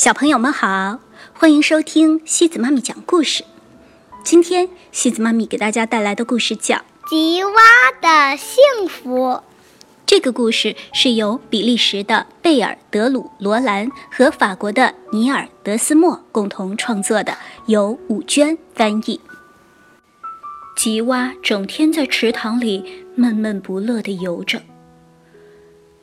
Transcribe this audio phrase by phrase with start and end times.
[0.00, 0.98] 小朋友们好，
[1.34, 3.44] 欢迎收听西子妈咪讲故事。
[4.24, 6.76] 今天西子妈咪给大家带来的故事叫
[7.10, 7.52] 《吉娃
[8.00, 9.26] 的幸福》。
[10.06, 17.36] 这个故事是由比利时的贝尔德鲁罗兰和法国的尼尔德斯莫共同创作的，
[17.66, 19.20] 由武娟翻译。
[20.78, 24.62] 吉娃整天在池塘里闷闷不乐地游着。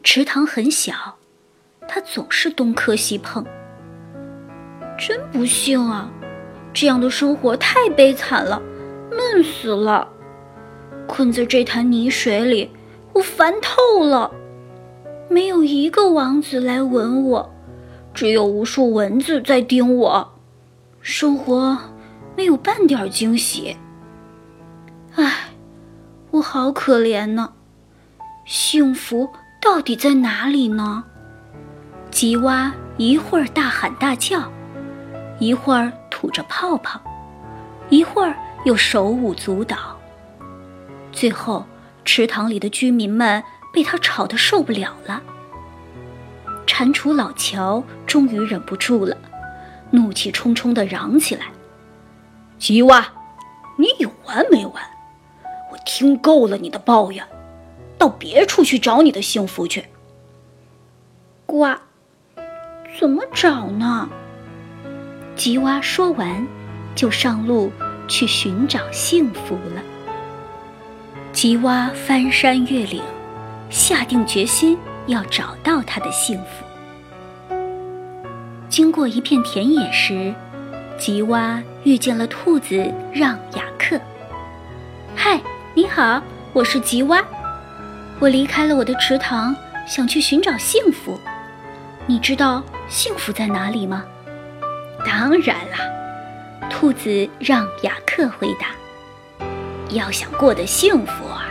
[0.04, 1.18] 池塘很小，
[1.88, 3.43] 它总是东磕西碰。
[4.98, 6.10] 真不幸啊！
[6.74, 8.61] 这样的生活太悲惨了，
[9.11, 10.07] 闷死了。
[11.07, 12.69] 困在这潭泥水里，
[13.14, 14.32] 我烦透了。
[15.29, 17.54] 没有一个王子来吻我，
[18.14, 20.33] 只有无数蚊子在叮我。
[21.02, 21.77] 生活
[22.36, 23.77] 没有半点惊喜。
[25.16, 25.50] 唉，
[26.32, 27.54] 我好可怜呢。
[28.46, 29.29] 幸福
[29.61, 31.04] 到底在哪里呢？
[32.09, 34.52] 吉娃一会儿大喊大叫。
[35.39, 37.00] 一会儿吐着泡泡，
[37.89, 38.35] 一会儿
[38.66, 39.97] 又手舞足蹈。
[41.11, 41.66] 最后，
[42.03, 45.21] 池塘里的居民们被他吵得受不了了。
[46.66, 49.16] 蟾蜍老乔终于忍不住了，
[49.91, 51.45] 怒气冲冲地嚷起来
[52.59, 53.07] ：“吉娃，
[53.77, 54.75] 你有完没完？
[55.72, 57.25] 我听够了你的抱怨，
[57.97, 59.85] 到别处去找你的幸福去。”
[61.45, 61.75] 呱，
[62.99, 64.09] 怎么找呢？
[65.38, 66.47] 吉娃说完，
[66.95, 67.71] 就上路
[68.07, 69.83] 去寻找幸福了。
[71.31, 73.03] 吉娃翻山越岭，
[73.69, 77.55] 下定决心要找到他的幸福。
[78.67, 80.33] 经过一片田野时，
[80.97, 83.95] 吉娃遇见了兔子让雅克。
[85.16, 85.39] “嗨，
[85.75, 86.19] 你好，
[86.51, 87.23] 我是吉娃，
[88.19, 89.55] 我离开了我的池塘，
[89.88, 91.19] 想去寻找幸福。
[92.07, 94.03] 你知道幸福在哪里吗？”
[95.08, 98.67] 当然啦，兔子让雅克回答
[99.95, 101.45] ：“要想过得幸福啊，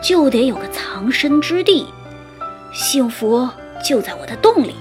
[0.00, 1.92] 就得有个藏身之地。
[2.72, 3.48] 幸福
[3.84, 4.76] 就在我的洞里，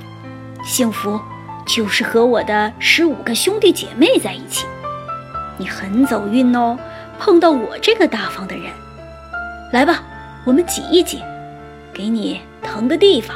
[0.63, 1.19] 幸福
[1.65, 4.67] 就是和我的十五个兄弟姐妹在一起。
[5.57, 6.77] 你很走运哦，
[7.17, 8.65] 碰到我这个大方的人。
[9.73, 10.03] 来吧，
[10.45, 11.19] 我们挤一挤，
[11.91, 13.35] 给你腾个地方。”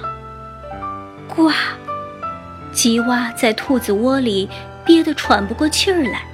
[1.27, 1.51] 呱，
[2.71, 4.47] 吉娃在兔子窝里。
[4.85, 6.25] 憋得喘不过气儿来，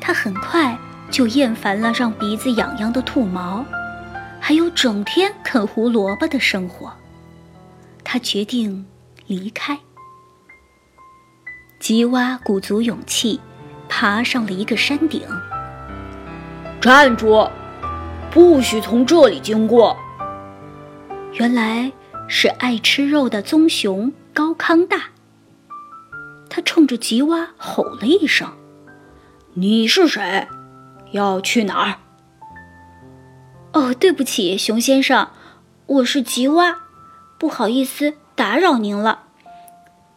[0.00, 0.76] 他很快
[1.10, 3.64] 就厌烦了让鼻子痒痒的兔毛，
[4.40, 6.92] 还有整天啃胡萝卜的生活。
[8.02, 8.86] 他决定
[9.26, 9.78] 离开。
[11.78, 13.40] 吉娃鼓足勇气，
[13.88, 15.22] 爬上了一个山顶。
[16.80, 17.48] 站住！
[18.30, 19.96] 不许从这里经过。
[21.34, 21.90] 原来
[22.26, 25.02] 是爱吃肉的棕熊高康大。
[26.50, 28.52] 他冲着吉娃吼了一声
[29.54, 30.48] ：“你是谁？
[31.12, 31.94] 要去哪儿
[33.72, 35.30] ？”“哦，对不起，熊先生，
[35.86, 36.80] 我是吉娃，
[37.38, 39.28] 不好意思打扰您了。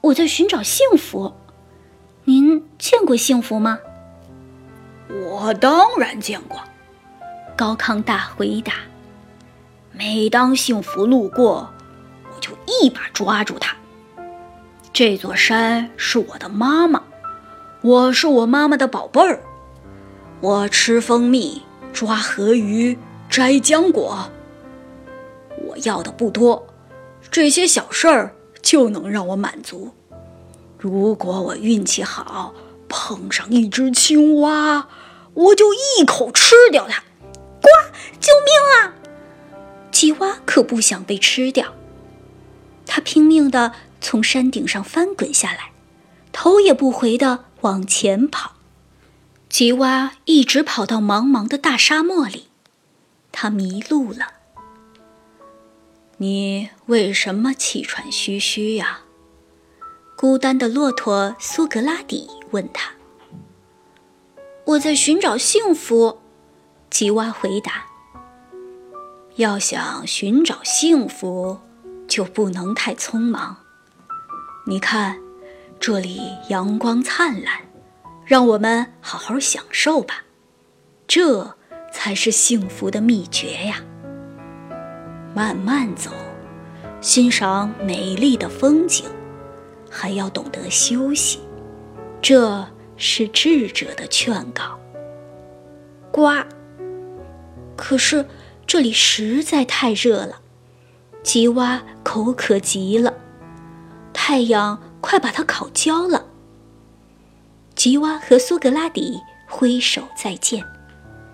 [0.01, 1.35] 我在寻找幸福，
[2.23, 3.77] 您见过幸福吗
[5.07, 6.59] ？”“我当然见过。”
[7.55, 8.73] 高康大回答。
[9.93, 11.71] “每当幸福路过，
[12.33, 13.75] 我就一把抓住它。”
[14.93, 17.01] 这座山是我的妈妈，
[17.81, 19.41] 我是我妈妈的宝贝儿。
[20.39, 22.95] 我吃蜂蜜，抓河鱼，
[23.27, 24.29] 摘浆果。
[25.65, 26.67] 我要的不多，
[27.31, 29.89] 这些小事儿就能让我满足。
[30.77, 32.53] 如果我运气好，
[32.87, 34.87] 碰上一只青蛙，
[35.33, 37.01] 我就一口吃掉它。
[37.59, 37.67] 呱！
[38.19, 38.93] 救命啊！
[39.91, 41.73] 青蛙可不想被吃掉，
[42.85, 43.71] 它拼命的。
[44.13, 45.71] 从山顶上翻滚下来，
[46.31, 48.53] 头也不回地往前跑。
[49.49, 52.45] 吉娃一直跑到茫茫的大沙漠里，
[53.31, 54.27] 他迷路了。
[56.17, 58.99] 你为什么气喘吁吁呀？
[60.15, 62.91] 孤单的骆驼苏格拉底问他。
[64.65, 66.19] 我在寻找幸福，
[66.91, 67.85] 吉娃回答。
[69.37, 71.61] 要想寻找幸福，
[72.07, 73.57] 就不能太匆忙。
[74.65, 75.19] 你看，
[75.77, 77.59] 这里阳光灿烂，
[78.25, 80.23] 让我们好好享受吧，
[81.05, 81.57] 这
[81.91, 83.81] 才是幸福的秘诀呀。
[85.35, 86.11] 慢慢走，
[87.01, 89.05] 欣赏美丽的风景，
[89.91, 91.41] 还要懂得休息，
[92.21, 92.65] 这
[92.95, 94.79] 是智者的劝告。
[96.09, 96.41] 呱！
[97.75, 98.25] 可是
[98.65, 100.39] 这里实在太热了，
[101.21, 103.13] 吉娃口渴极了。
[104.25, 106.25] 太阳快把它烤焦了，
[107.75, 110.63] 吉娃和苏格拉底挥手再见。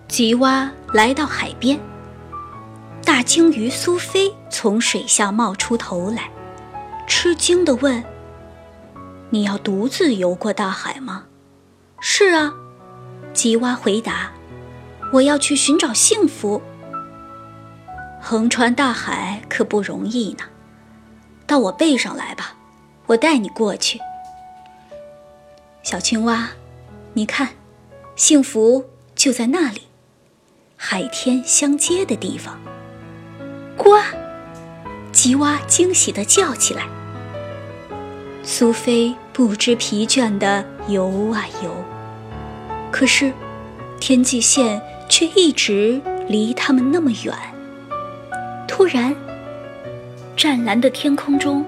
[0.08, 1.80] 吉娃来到海边，
[3.06, 6.32] 大鲸鱼苏菲从水下冒出头来，
[7.06, 8.04] 吃惊地问
[9.30, 11.26] ：“你要独自游过大海吗
[12.02, 12.52] ？”“是啊。”
[13.34, 14.32] 吉娃回答
[15.14, 16.60] ，“我要去寻找幸福。
[18.20, 20.46] 横穿大海可不容易呢，
[21.46, 22.56] 到我背上来吧，
[23.10, 24.00] 我带你过去。”
[25.82, 26.50] 小青蛙，
[27.14, 27.50] 你看，
[28.16, 28.86] 幸福
[29.16, 29.82] 就在那里，
[30.76, 32.60] 海天相接的地方。
[33.76, 33.98] 呱！
[35.12, 36.84] 吉娃惊喜地叫起来。
[38.44, 41.74] 苏菲不知疲倦地游啊游，
[42.92, 43.34] 可是
[44.00, 44.80] 天际线
[45.10, 47.36] 却一直离他们那么远。
[48.68, 49.16] 突然，
[50.36, 51.66] 湛蓝的天空中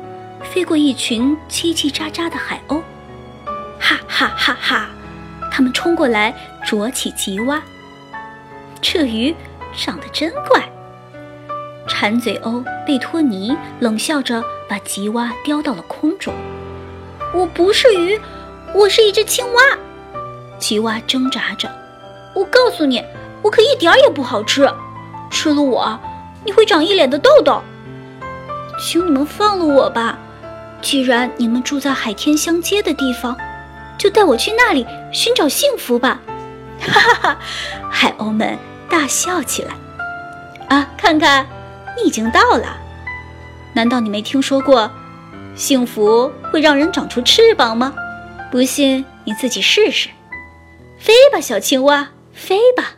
[0.53, 2.81] 飞过一群叽叽喳喳的海鸥。
[3.79, 4.89] 哈哈哈哈！
[5.49, 7.61] 它们冲过来啄起吉蛙。
[8.81, 9.33] 这鱼
[9.73, 10.69] 长得真怪。
[11.87, 16.33] 馋嘴鸥贝托尼冷笑着把吉蛙叼到了空中。
[17.33, 18.19] 我不是鱼，
[18.75, 19.61] 我是一只青蛙。
[20.59, 21.69] 吉蛙挣扎着。
[22.35, 23.01] 我告诉你，
[23.41, 24.69] 我可一点也不好吃，
[25.29, 25.97] 吃了我
[26.43, 27.61] 你会长一脸的痘痘。
[28.79, 30.17] 请你们放了我吧，
[30.81, 33.37] 既然你们住在海天相接的地方。
[33.97, 34.83] 就带我去那里
[35.13, 36.19] 寻找幸福吧！
[36.79, 37.39] 哈哈哈，
[37.91, 38.57] 海鸥们
[38.89, 39.75] 大笑起来。
[40.69, 41.45] 啊，看看，
[41.95, 42.77] 你已经到了。
[43.75, 44.89] 难道你没听说过，
[45.53, 47.93] 幸福会让人长出翅膀吗？
[48.49, 50.09] 不信你自己试试。
[50.97, 52.93] 飞吧，小青蛙，飞吧！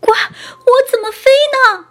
[0.00, 1.84] 呱，我怎么飞呢？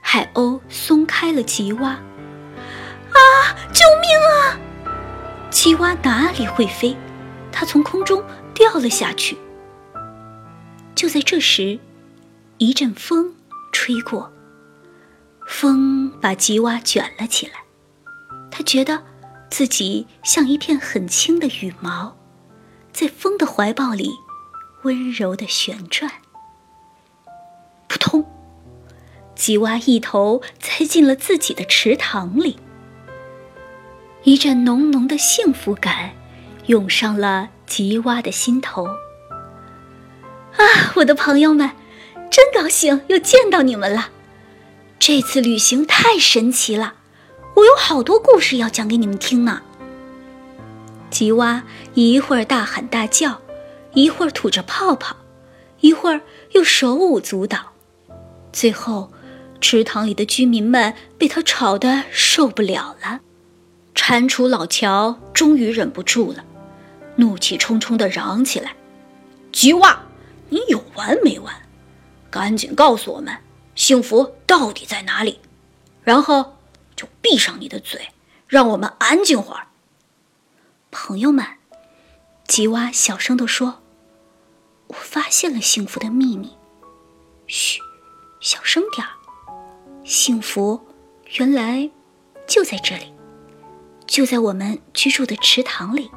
[0.00, 1.88] 海鸥松开了吉蛙。
[1.88, 3.18] 啊，
[4.00, 4.58] 命啊！
[5.50, 6.96] 吉蛙哪里会飞？
[7.50, 8.22] 它从空中
[8.54, 9.36] 掉了下去。
[10.94, 11.78] 就在这时，
[12.58, 13.34] 一阵风
[13.72, 14.32] 吹过，
[15.46, 17.52] 风把吉娃卷了起来。
[18.50, 19.02] 他觉得
[19.50, 22.16] 自己像一片很轻的羽毛，
[22.92, 24.10] 在风的怀抱里
[24.82, 26.10] 温柔的旋转。
[27.88, 28.24] 扑通，
[29.34, 32.58] 吉娃一头栽进了自己的池塘里。
[34.28, 36.10] 一阵浓浓的幸福感。
[36.66, 38.84] 涌上了吉娃的心头。
[38.84, 41.70] 啊，我的朋友们，
[42.30, 44.10] 真高兴又见到你们了！
[44.98, 46.96] 这次旅行太神奇了，
[47.54, 49.62] 我有好多故事要讲给你们听呢。
[51.08, 51.62] 吉娃
[51.94, 53.40] 一会儿大喊大叫，
[53.94, 55.16] 一会儿吐着泡泡，
[55.80, 56.20] 一会儿
[56.52, 57.72] 又手舞足蹈，
[58.52, 59.10] 最后，
[59.58, 63.20] 池塘里的居民们被他吵得受不了了。
[64.00, 66.44] 蟾蜍老乔终于忍不住了。
[67.16, 68.76] 怒气冲冲地嚷起来
[69.52, 70.00] ：“吉娃，
[70.48, 71.52] 你有完没完？
[72.30, 73.36] 赶紧告诉我们，
[73.74, 75.40] 幸福到底在哪里？
[76.04, 76.56] 然后
[76.94, 78.10] 就闭上你的嘴，
[78.46, 79.66] 让我们安静会儿。”
[80.92, 81.44] 朋友们，
[82.46, 83.82] 吉娃小声地说
[84.86, 86.56] ：“我发现了幸福的秘密。
[87.48, 87.80] 嘘，
[88.40, 89.10] 小声点儿。
[90.04, 90.80] 幸福
[91.36, 91.90] 原来
[92.46, 93.12] 就在这里，
[94.08, 96.10] 就在我们居住的池塘里。”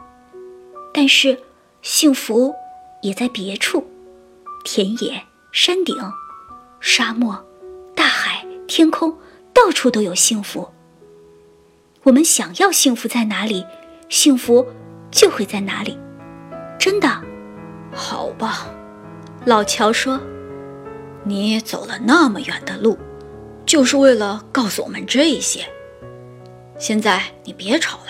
[0.92, 1.38] 但是，
[1.84, 2.54] 幸福
[3.02, 3.86] 也在别处，
[4.64, 5.96] 田野、山顶、
[6.80, 7.46] 沙漠、
[7.96, 9.16] 大海、天空，
[9.54, 10.70] 到处都有幸福。
[12.04, 13.66] 我们想要幸福在哪里，
[14.10, 14.68] 幸福
[15.12, 15.98] 就会在哪里。
[16.80, 17.22] 真的，
[17.94, 18.68] 好吧，
[19.46, 20.20] 老乔说
[21.24, 22.98] ：“你走了那么远的路，
[23.66, 25.66] 就是为了告诉我们这些。
[26.82, 28.08] 现在你别吵了，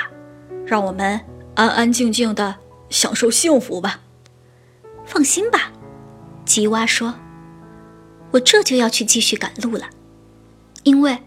[0.65, 1.19] 让我们
[1.53, 2.55] 安安静静的。”
[2.91, 4.01] 享受幸福吧，
[5.05, 5.71] 放心吧，
[6.43, 7.13] 吉娃说
[8.31, 9.85] ：“我这就要去继续赶路了，
[10.83, 11.17] 因为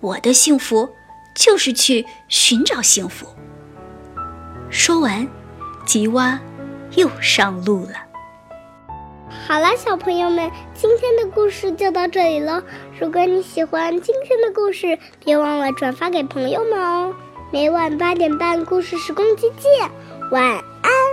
[0.00, 0.90] 我的幸福
[1.36, 3.28] 就是去寻找幸福。”
[4.70, 5.28] 说完，
[5.86, 6.40] 吉娃
[6.96, 7.92] 又上路了。
[9.46, 12.60] 好了，小朋友们，今天的故事就到这里了。
[13.00, 17.12] 如果你喜欢今天的故事，别忘了转发给朋友们哦。
[17.50, 19.90] 每晚八点半，故事时光机见，
[20.30, 21.03] 晚安。